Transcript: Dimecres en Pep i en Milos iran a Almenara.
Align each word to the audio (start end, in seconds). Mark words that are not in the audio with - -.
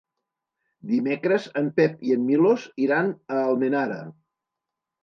Dimecres 0.91 1.45
en 1.63 1.69
Pep 1.81 2.01
i 2.09 2.17
en 2.17 2.27
Milos 2.31 2.67
iran 2.87 3.17
a 3.37 3.41
Almenara. 3.45 4.05